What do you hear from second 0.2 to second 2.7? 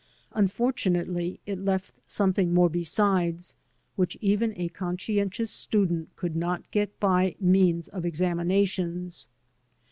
Unfortunately, it left something